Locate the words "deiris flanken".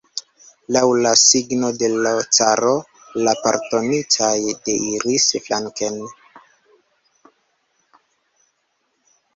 4.71-6.01